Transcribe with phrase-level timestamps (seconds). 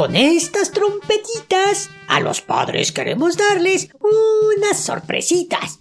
[0.00, 5.76] Con estas trompetitas, a los padres queremos darles unas sorpresitas.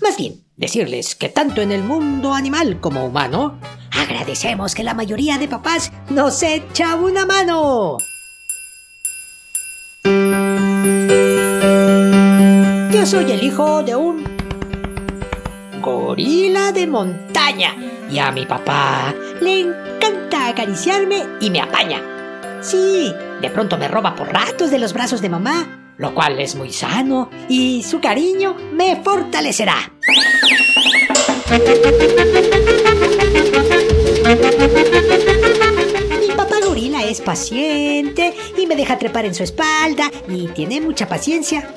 [0.00, 3.60] Más bien, decirles que tanto en el mundo animal como humano,
[3.92, 7.98] agradecemos que la mayoría de papás nos echa una mano.
[12.90, 14.24] Yo soy el hijo de un
[15.82, 17.76] gorila de montaña
[18.10, 22.02] y a mi papá le encanta acariciarme y me apaña.
[22.62, 26.54] Sí, de pronto me roba por ratos de los brazos de mamá, lo cual es
[26.54, 29.92] muy sano y su cariño me fortalecerá.
[36.20, 41.08] Mi papá gorila es paciente y me deja trepar en su espalda y tiene mucha
[41.08, 41.68] paciencia.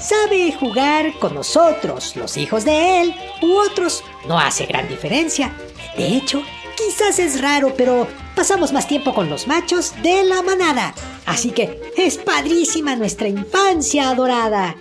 [0.00, 4.04] Sabe jugar con nosotros, los hijos de él, u otros.
[4.28, 5.52] No hace gran diferencia.
[5.96, 6.42] De hecho,
[6.78, 10.94] quizás es raro, pero pasamos más tiempo con los machos de la manada.
[11.26, 14.76] Así que es padrísima nuestra infancia adorada.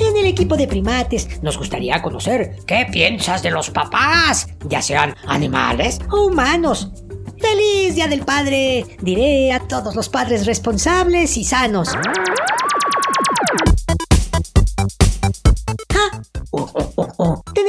[0.00, 5.14] En el equipo de primates nos gustaría conocer qué piensas de los papás, ya sean
[5.26, 6.90] animales o humanos.
[7.38, 8.84] ¡Feliz Día del Padre!
[9.00, 11.90] Diré a todos los padres responsables y sanos.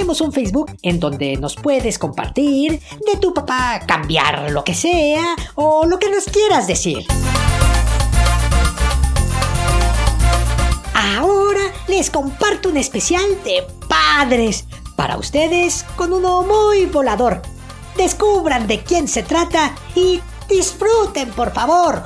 [0.10, 5.86] Un Facebook en donde nos puedes compartir de tu papá, cambiar lo que sea o
[5.86, 7.06] lo que nos quieras decir.
[10.96, 14.66] Ahora les comparto un especial de padres
[14.96, 17.44] para ustedes con uno muy volador.
[17.96, 22.02] Descubran de quién se trata y disfruten, por favor.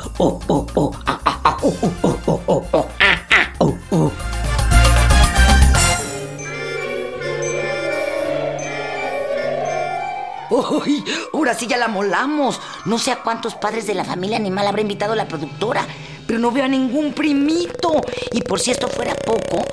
[10.53, 11.03] ¡Uy!
[11.34, 12.62] Ahora sí ya la molamos.
[12.86, 15.84] No sé a cuántos padres de la familia animal habrá invitado la productora,
[16.28, 18.02] pero no veo a ningún primito.
[18.31, 19.66] Y por si esto fuera poco,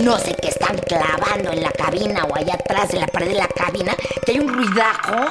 [0.00, 3.34] no sé qué están clavando en la cabina o allá atrás de la pared de
[3.34, 5.26] la cabina, que hay un ruidajo.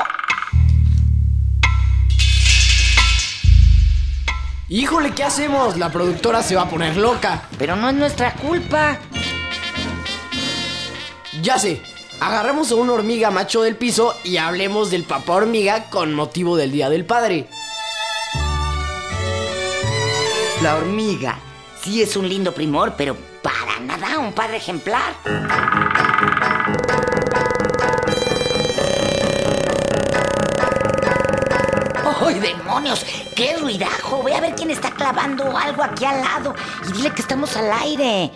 [4.68, 5.78] Híjole, ¿qué hacemos?
[5.78, 7.44] La productora se va a poner loca.
[7.58, 9.00] Pero no es nuestra culpa.
[11.42, 11.82] Ya sé,
[12.20, 16.72] agarremos a una hormiga macho del piso y hablemos del papá hormiga con motivo del
[16.72, 17.48] Día del Padre.
[20.62, 21.38] La hormiga
[21.82, 25.14] sí es un lindo primor, pero para nada un padre ejemplar.
[32.20, 33.06] ¡Ay, demonios!
[33.36, 34.24] ¡Qué ruidajo!
[34.24, 36.56] Voy a ver quién está clavando algo aquí al lado
[36.90, 38.32] y dile que estamos al aire.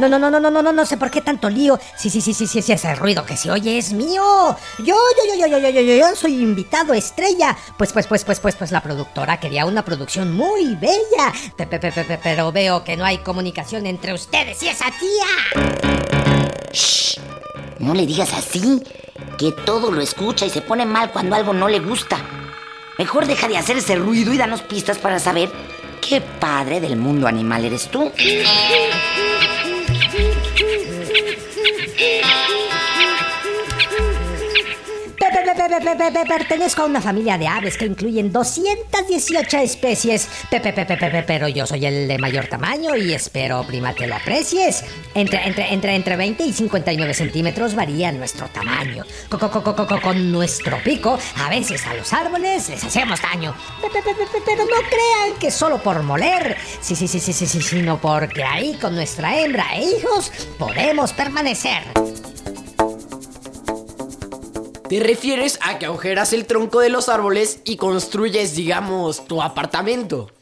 [0.00, 1.78] No, no, no, no, no, no, no, no sé por qué tanto lío.
[1.94, 4.56] Sí, sí, sí, sí, sí, sí, ese ruido que se oye es mío.
[4.78, 7.56] Yo, yo, yo, yo, yo, yo, yo, yo soy invitado estrella.
[7.76, 11.32] Pues, pues, pues, pues, pues, pues la productora quería una producción muy bella.
[12.22, 15.70] Pero veo que no hay comunicación entre ustedes y esa tía.
[16.72, 17.20] Shh.
[17.78, 18.82] No le digas así,
[19.38, 22.18] que todo lo escucha y se pone mal cuando algo no le gusta.
[22.98, 25.50] Mejor deja de hacer ese ruido y danos pistas para saber
[26.06, 28.12] qué padre del mundo animal eres tú.
[30.20, 30.49] Thank you.
[36.28, 40.28] Pertenezco a una familia de aves que incluyen 218 especies.
[40.50, 43.64] Pe- pe- pe- pe- pe- pe- Pero yo soy el de mayor tamaño y espero,
[43.64, 44.84] prima, que lo aprecies.
[45.14, 49.04] Entre, entre, entre, entre 20 y 59 centímetros varía nuestro tamaño.
[49.30, 53.20] Co- co- co- co- co- Con nuestro pico, a veces a los árboles les hacemos
[53.22, 53.54] daño.
[53.80, 56.56] Pe- pe- pe- pe- pe- Pero no crean que solo por moler.
[56.80, 61.82] Sí, sí, sí, sí, sí, sino porque ahí con nuestra hembra e hijos podemos permanecer.
[64.90, 70.32] Te refieres a que agujeras el tronco de los árboles y construyes, digamos, tu apartamento.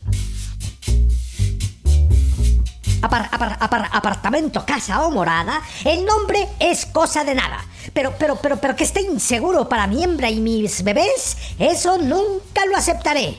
[3.02, 7.62] Apar- apar- apar- apartamento, casa o morada, el nombre es cosa de nada.
[7.92, 12.64] Pero, pero, pero, pero que esté inseguro para mi hembra y mis bebés, eso nunca
[12.64, 13.38] lo aceptaré.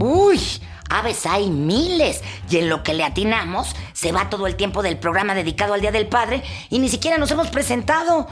[0.00, 0.40] Uy,
[0.92, 2.20] Aves hay miles.
[2.50, 5.80] Y en lo que le atinamos, se va todo el tiempo del programa dedicado al
[5.80, 8.26] Día del Padre y ni siquiera nos hemos presentado.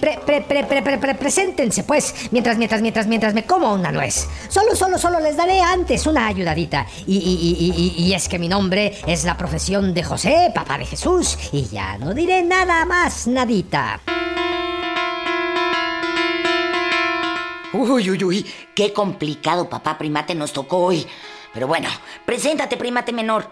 [0.00, 3.90] Pre, pre, pre, pre, pre, pre- preséntense, pues, mientras, mientras, mientras, mientras me como una
[3.92, 4.26] nuez.
[4.48, 6.86] Solo, solo, solo les daré antes una ayudadita.
[7.06, 10.86] Y, y, y, y es que mi nombre es la profesión de José, papá de
[10.86, 14.00] Jesús, y ya no diré nada más, nadita.
[17.72, 21.06] Uy, uy, uy, qué complicado papá primate nos tocó hoy.
[21.52, 21.88] Pero bueno,
[22.24, 23.50] preséntate primate menor.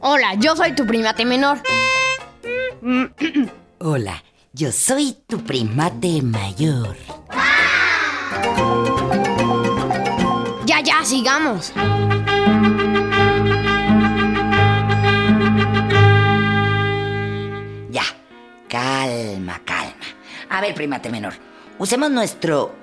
[0.00, 1.58] Hola, yo soy tu primate menor.
[3.80, 4.22] Hola,
[4.52, 6.96] yo soy tu primate mayor.
[10.64, 11.72] Ya, ya, sigamos.
[17.90, 18.04] Ya,
[18.68, 19.81] calma, calma.
[20.52, 21.32] A ver, primate menor,
[21.78, 22.74] usemos nuestro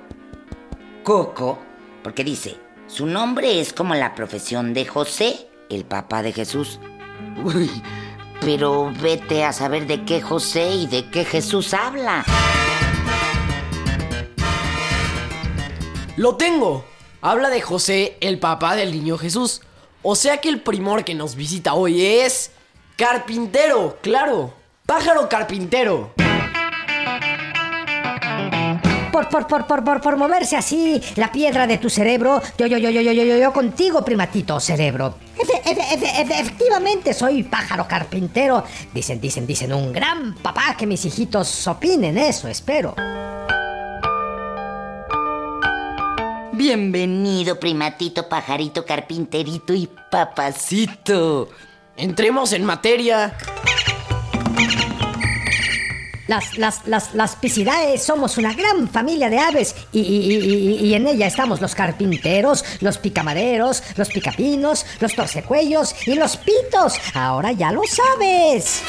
[1.04, 1.60] coco,
[2.02, 2.58] porque dice,
[2.88, 6.80] su nombre es como la profesión de José, el papá de Jesús.
[7.44, 7.70] Uy,
[8.42, 12.26] pero vete a saber de qué José y de qué Jesús habla.
[16.18, 16.86] Lo tengo.
[17.22, 19.62] Habla de José, el papá del niño Jesús.
[20.02, 22.50] O sea que el primor que nos visita hoy es...
[22.96, 24.56] Carpintero, claro.
[24.88, 26.16] Pájaro carpintero
[29.12, 32.42] por, por, por, por, por, por moverse así la piedra de tu cerebro.
[32.58, 35.16] Yo, yo, yo, yo, yo, yo, yo, yo contigo, primatito cerebro.
[35.66, 38.64] Efectivamente, soy pájaro carpintero.
[38.94, 42.96] Dicen, dicen, dicen, un gran papá que mis hijitos opinen eso, espero.
[46.54, 51.48] Bienvenido, primatito, pajarito, carpinterito y papacito.
[51.96, 53.38] Entremos en materia.
[56.30, 57.36] Las, las, las, las
[58.06, 61.74] somos una gran familia de aves y, y- y- y- y en ella estamos los
[61.74, 66.94] carpinteros, los picamaderos, los picapinos, los torcecuellos y los pitos.
[67.16, 68.84] Ahora ya lo sabes.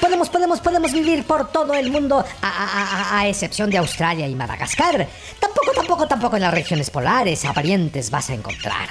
[0.00, 4.26] Podemos, podemos, podemos vivir por todo el mundo a, a- a- a excepción de Australia
[4.26, 5.06] y Madagascar.
[5.38, 8.88] Tampoco, tampoco, tampoco en las regiones polares a parientes vas a encontrar.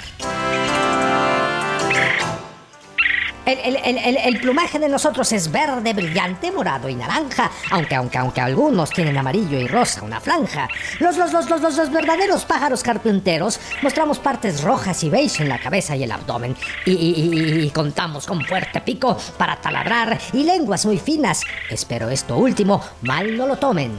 [3.46, 9.16] El, plumaje de nosotros es verde, brillante, morado y naranja, aunque, aunque, aunque algunos tienen
[9.18, 10.68] amarillo y rosa, una franja.
[11.00, 15.48] Los, los, los, los, los, los verdaderos pájaros carpinteros mostramos partes rojas y beige en
[15.48, 16.54] la cabeza y el abdomen,
[16.86, 21.42] y- y contamos con fuerte pico para taladrar y lenguas muy finas.
[21.70, 23.92] Espero esto último mal no lo tomen.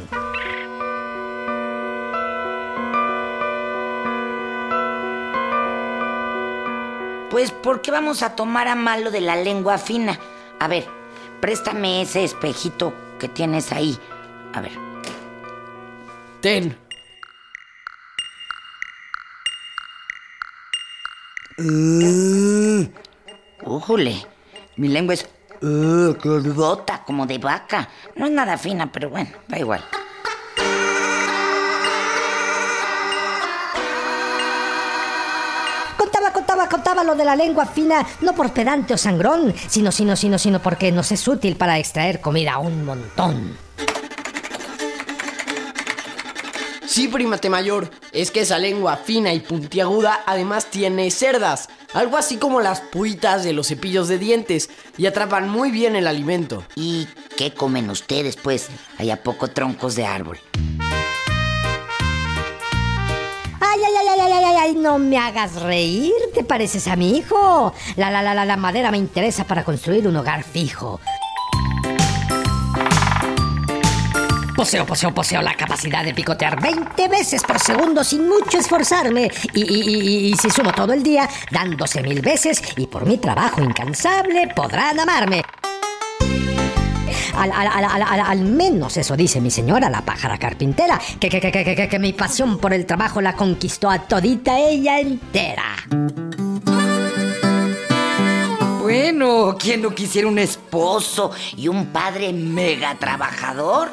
[7.31, 10.19] Pues, ¿por qué vamos a tomar a mal lo de la lengua fina?
[10.60, 10.86] A ver,
[11.39, 13.98] préstame ese espejito que tienes ahí.
[14.54, 14.74] A ver.
[16.42, 16.78] Ten.
[23.63, 24.27] ¡Újule!
[24.75, 25.25] Mi lengua es
[25.62, 27.88] uh, gordota, como de vaca.
[28.18, 29.81] No es nada fina, pero bueno, da igual.
[37.03, 40.92] Lo de la lengua fina, no por pedante o sangrón, sino, sino, sino, sino porque
[40.92, 43.57] nos es útil para extraer comida un montón.
[46.91, 52.36] Sí, primate mayor, es que esa lengua fina y puntiaguda además tiene cerdas, algo así
[52.36, 56.65] como las puitas de los cepillos de dientes, y atrapan muy bien el alimento.
[56.75, 58.67] ¿Y qué comen ustedes, pues?
[58.98, 60.38] Hay a poco troncos de árbol.
[63.84, 67.74] Ay, ay, ay, ay, ay, ay, no me hagas reír, ¿te pareces a mi hijo?
[67.96, 71.00] La, la, la, la, la madera me interesa para construir un hogar fijo.
[74.56, 79.32] Poseo, poseo, poseo la capacidad de picotear 20 veces por segundo sin mucho esforzarme.
[79.54, 83.18] Y, y- y- y si sumo todo el día, dándose mil veces, y por mi
[83.18, 85.44] trabajo incansable podrán amarme.
[87.36, 91.30] Al, al- al- al- al- al menos eso dice mi señora, la pájara carpintera, que,
[91.30, 95.00] que, que, que, que- que mi pasión por el trabajo la conquistó a todita ella
[95.00, 95.64] entera.
[98.82, 103.90] Bueno, ¿quién no quisiera un esposo y un padre mega trabajador?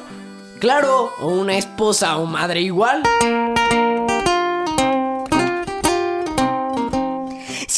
[0.58, 3.02] Claro, o una esposa o madre igual.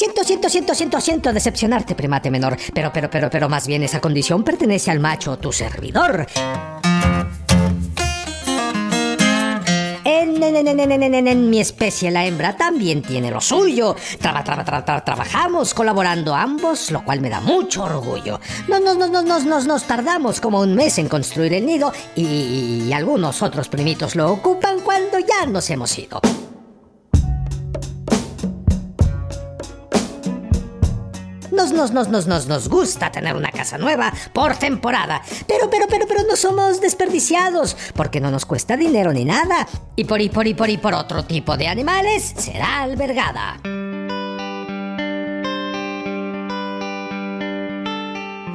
[0.00, 4.00] Siento, siento, siento, siento, siento decepcionarte, primate menor, pero, pero, pero, pero más bien esa
[4.00, 6.26] condición pertenece al macho, tu servidor.
[10.02, 13.94] En, en- en mi especie la hembra también tiene lo suyo.
[14.18, 18.40] Traba, traba, traba, traba, trabajamos colaborando ambos, lo cual me da mucho orgullo.
[18.68, 22.90] Nos, nos, nos, nos, nos, nos tardamos como un mes en construir el nido y
[22.94, 26.22] algunos otros primitos lo ocupan cuando ya nos hemos ido.
[31.60, 35.20] Nos, nos, nos, nos, nos, nos gusta tener una casa nueva por temporada.
[35.46, 39.68] Pero, pero, pero, pero no somos desperdiciados, porque no nos cuesta dinero ni nada.
[39.94, 43.60] Y por y por y por y por otro tipo de animales será albergada.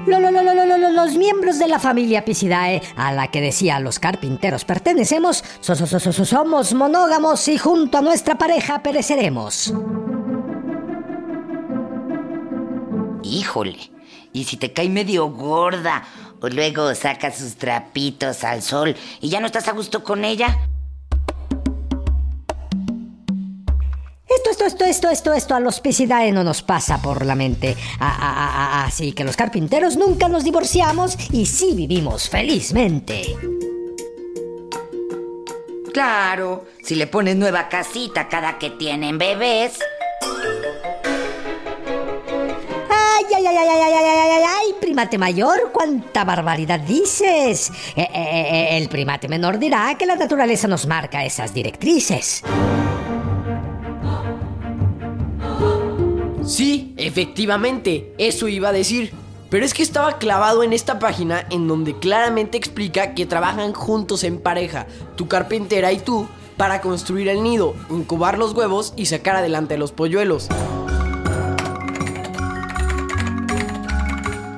[0.08, 3.42] Lo, lo, lo, lo, lo, lo, los miembros de la familia Pisidae, a la que
[3.42, 8.36] decía los carpinteros pertenecemos, so- so- so- so- so- somos monógamos y junto a nuestra
[8.36, 9.74] pareja pereceremos.
[13.56, 13.78] Híjole,
[14.34, 16.04] y si te cae medio gorda,
[16.42, 20.58] o luego sacas sus trapitos al sol y ya no estás a gusto con ella.
[24.28, 27.78] Esto, esto, esto, esto, esto, esto a los Pisidae no nos pasa por la mente.
[28.00, 33.38] A- a- a- a- Así que los carpinteros nunca nos divorciamos y sí vivimos felizmente.
[35.94, 39.80] Claro, si le pones nueva casita cada que tienen bebés.
[43.48, 47.70] Ay, ay, ay, ay, ay, ay, ay, primate mayor, cuánta barbaridad dices.
[47.96, 52.42] Eh, eh, eh, el primate menor dirá que la naturaleza nos marca esas directrices.
[56.44, 59.14] Sí, efectivamente, eso iba a decir.
[59.52, 64.24] Pero es que estaba clavado en esta página en donde claramente explica que trabajan juntos
[64.24, 69.36] en pareja, tu carpintera y tú, para construir el nido, incubar los huevos y sacar
[69.36, 70.50] adelante los polluelos.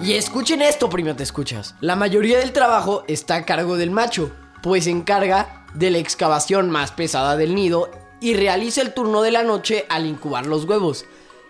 [0.07, 1.75] Y escuchen esto, primo, te escuchas.
[1.81, 4.31] La mayoría del trabajo está a cargo del macho,
[4.63, 9.31] pues se encarga de la excavación más pesada del nido y realiza el turno de
[9.31, 11.03] la noche al incubar los huevos,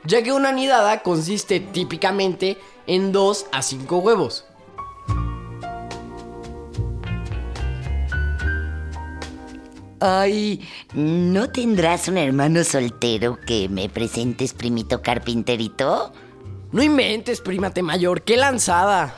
[0.06, 4.46] ya que una nidada consiste típicamente en 2 a 5 huevos.
[10.00, 16.12] Ay, ¿no tendrás un hermano soltero que me presentes, primito carpinterito?
[16.72, 19.16] No inventes, prímate mayor, qué lanzada.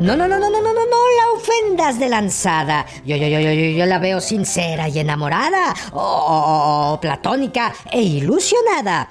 [0.00, 0.80] No, no, no, no, no, no, no,
[1.16, 2.86] la ofendas de lanzada.
[3.04, 8.00] Yo, yo, yo, yo, yo, la veo sincera y enamorada, o, o- o platónica e
[8.00, 9.10] ilusionada.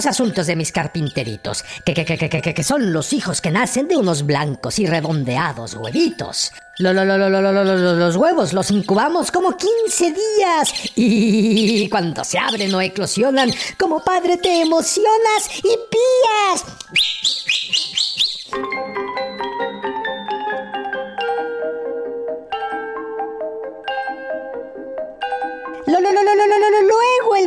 [0.00, 3.98] los asuntos de mis carpinteritos, que, que, que, que son los hijos que nacen de
[3.98, 6.52] unos blancos y redondeados huevitos.
[6.78, 12.80] Lo, lo, lo, los huevos los incubamos como 15 días y cuando se abren o
[12.80, 16.64] eclosionan, como padre te emocionas y pías.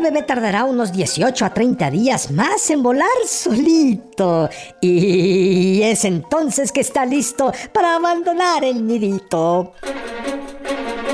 [0.04, 4.50] Bebé tardará unos 18 a 30 días más en volar solito.
[4.82, 9.74] Y es entonces que está listo para abandonar el nidito.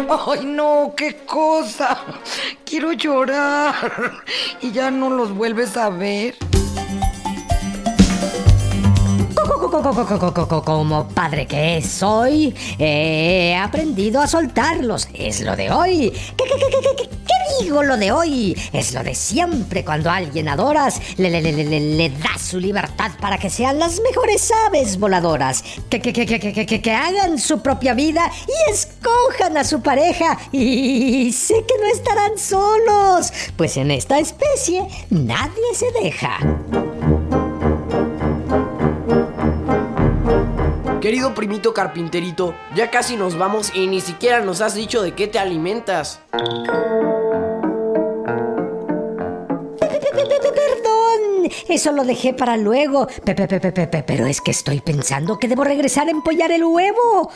[0.10, 2.04] Ay, no, qué cosa.
[2.66, 3.76] Quiero llorar.
[4.62, 6.36] Y ya no los vuelves a ver.
[10.66, 15.08] Como padre que soy, he aprendido a soltarlos.
[15.14, 16.12] Es lo de hoy.
[16.38, 16.44] ¿Qué,
[17.64, 18.56] digo lo de hoy?
[18.74, 19.84] Es lo de siempre.
[19.84, 24.52] Cuando alguien adoras, le, le, le, le, das su libertad para que sean las mejores
[24.68, 25.64] aves voladoras.
[25.90, 30.38] Que, que, que- que hagan su propia vida y escojan a su pareja.
[30.52, 33.32] Y sé que no estarán solos.
[33.56, 36.38] Pues en esta especie nadie se deja.
[41.10, 45.26] Querido primito carpinterito, ya casi nos vamos y ni siquiera nos has dicho de qué
[45.26, 46.20] te alimentas.
[49.80, 53.08] Pe- pe- pe- pe- Perdón, eso lo dejé para luego.
[53.26, 56.12] Pe- pe- pe- pe- pe- pe- Pero es que estoy pensando que debo regresar a
[56.12, 57.32] empollar el huevo.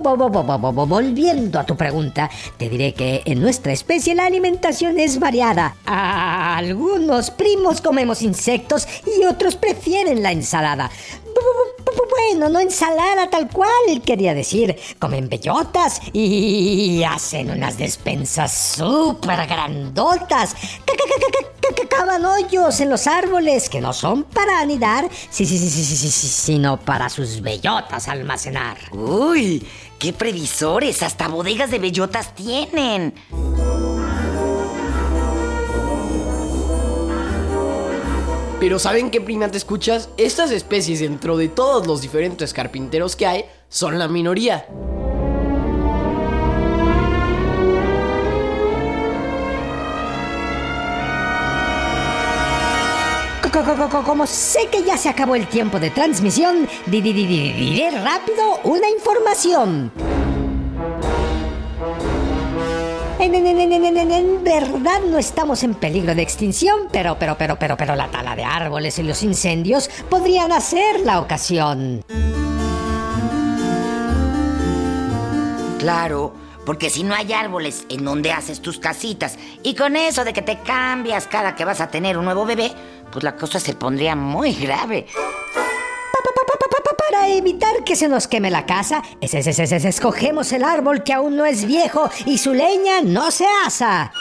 [0.00, 5.76] Volviendo a tu pregunta, te diré que en nuestra especie la alimentación es variada.
[5.84, 10.90] Algunos primos comemos insectos y otros prefieren la ensalada.
[12.10, 14.76] Bueno, no ensalada tal cual, quería decir.
[14.98, 20.54] Comen bellotas y hacen unas despensas súper grandotas.
[21.88, 26.10] Cavan hoyos en los árboles que no son para anidar, sí, sí, sí, sí, sí,
[26.10, 28.76] sino para sus bellotas almacenar.
[28.92, 29.66] Uy,
[30.00, 33.14] qué previsores, hasta bodegas de bellotas tienen.
[38.58, 40.08] Pero ¿saben qué prima te escuchas?
[40.16, 44.66] Estas especies dentro de todos los diferentes carpinteros que hay son la minoría.
[53.50, 57.90] Como sé que ya se acabó el tiempo de transmisión, di- di- di- di- diré
[57.90, 59.90] rápido una información.
[63.18, 68.08] En, en- verdad no estamos en peligro de extinción, pero, pero, pero, pero, pero la
[68.08, 72.02] tala de árboles y los incendios podrían ser la ocasión.
[75.78, 80.32] Claro, porque si no hay árboles en donde haces tus casitas y con eso de
[80.32, 82.72] que te cambias cada que vas a tener un nuevo bebé,
[83.12, 85.06] pues la cosa se pondría muy grave.
[85.14, 89.46] Pa- pa- pa- pa- pa- Para evitar que se nos queme la casa, es- es-
[89.58, 94.12] es- escogemos el árbol que aún no es viejo y su leña no se asa.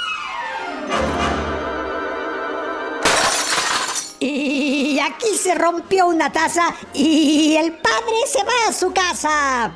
[4.19, 9.71] Y aquí se rompió una taza y el padre se va a su casa.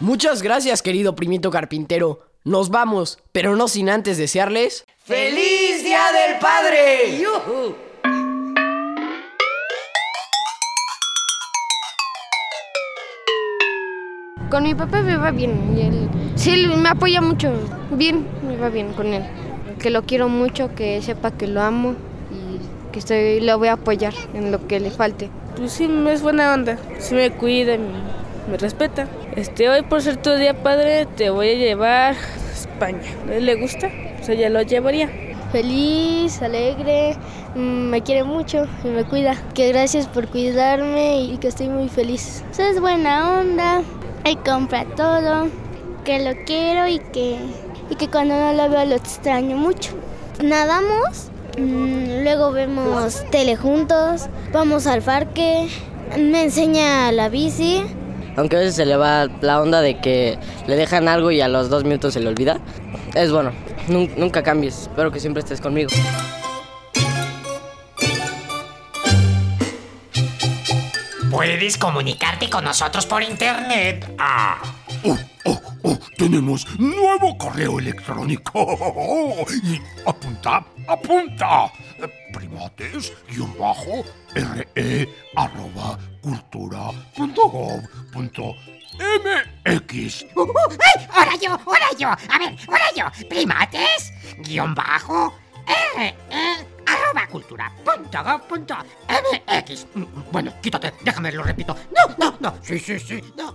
[0.00, 2.27] Muchas gracias, querido primito carpintero.
[2.48, 4.86] Nos vamos, pero no sin antes desearles...
[5.04, 7.22] ¡Feliz Día del Padre!
[14.48, 15.76] Con mi papá me va bien.
[15.76, 17.52] Y él, sí, me apoya mucho.
[17.90, 19.24] Bien, me va bien con él.
[19.78, 21.96] Que lo quiero mucho, que sepa que lo amo
[22.30, 25.28] y que estoy, lo voy a apoyar en lo que le falte.
[25.54, 26.78] Pues sí, es buena onda.
[26.98, 29.06] Sí me cuida, me, me respeta.
[29.38, 32.98] Este, hoy por ser tu día padre, te voy a llevar a España.
[33.28, 33.88] ¿A él le gusta?
[34.16, 35.08] Pues ella lo llevaría.
[35.52, 37.16] Feliz, alegre,
[37.54, 39.36] mm, me quiere mucho y me cuida.
[39.54, 42.42] Que gracias por cuidarme y que estoy muy feliz.
[42.50, 43.82] O sea, es buena onda,
[44.24, 45.46] él compra todo,
[46.04, 47.38] que lo quiero y que,
[47.90, 49.92] y que cuando no lo veo lo extraño mucho.
[50.42, 55.68] Nadamos, mm, luego vemos tele juntos, vamos al parque,
[56.18, 57.84] me enseña la bici.
[58.38, 61.48] Aunque a veces se le va la onda de que le dejan algo y a
[61.48, 62.58] los dos minutos se le olvida.
[63.14, 63.50] Es bueno,
[63.88, 64.82] nun- nunca cambies.
[64.82, 65.90] Espero que siempre estés conmigo.
[71.30, 74.14] Puedes comunicarte con nosotros por internet.
[74.18, 74.58] Ah.
[75.04, 78.66] Oh, oh, oh, tenemos nuevo correo electrónico.
[79.62, 81.70] Y apunta, apunta.
[82.58, 87.80] Primates, guion bajo, re, arroba, cultura, punto gov,
[88.12, 88.52] punto
[88.98, 90.24] mx.
[90.34, 90.52] Uh, uh,
[90.96, 91.06] ¡Ay!
[91.14, 91.50] ¡Ahora yo!
[91.52, 92.08] ¡Ahora yo!
[92.08, 93.28] A ver, ahora yo.
[93.28, 95.32] Primates, guion bajo,
[95.96, 98.74] R, E, arroba cultura, punto gov, punto
[99.08, 99.86] MX.
[99.94, 101.76] Mm, Bueno, quítate, déjame, lo repito.
[101.94, 102.58] No, no, no.
[102.60, 103.54] Sí, sí, sí, no.